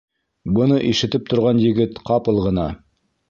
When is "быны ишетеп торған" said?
0.55-1.61